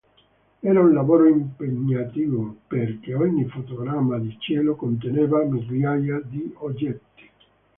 [0.63, 7.29] Era un lavoro impegnativo perché ogni fotogramma di cielo conteneva migliaia di oggetti.